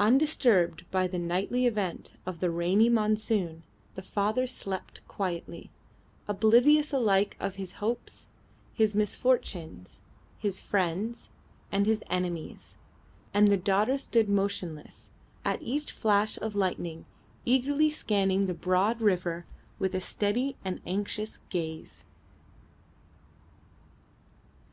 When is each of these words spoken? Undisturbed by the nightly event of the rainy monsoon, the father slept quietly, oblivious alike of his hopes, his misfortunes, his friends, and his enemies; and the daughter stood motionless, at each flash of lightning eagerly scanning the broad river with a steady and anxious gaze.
Undisturbed 0.00 0.84
by 0.90 1.06
the 1.06 1.16
nightly 1.16 1.64
event 1.64 2.14
of 2.26 2.40
the 2.40 2.50
rainy 2.50 2.88
monsoon, 2.88 3.62
the 3.94 4.02
father 4.02 4.44
slept 4.44 5.00
quietly, 5.06 5.70
oblivious 6.26 6.92
alike 6.92 7.36
of 7.38 7.54
his 7.54 7.74
hopes, 7.74 8.26
his 8.74 8.96
misfortunes, 8.96 10.00
his 10.36 10.60
friends, 10.60 11.28
and 11.70 11.86
his 11.86 12.02
enemies; 12.10 12.78
and 13.32 13.46
the 13.46 13.56
daughter 13.56 13.96
stood 13.96 14.28
motionless, 14.28 15.08
at 15.44 15.62
each 15.62 15.92
flash 15.92 16.36
of 16.38 16.56
lightning 16.56 17.04
eagerly 17.44 17.88
scanning 17.88 18.46
the 18.46 18.54
broad 18.54 19.00
river 19.00 19.46
with 19.78 19.94
a 19.94 20.00
steady 20.00 20.56
and 20.64 20.80
anxious 20.84 21.38
gaze. 21.48 22.04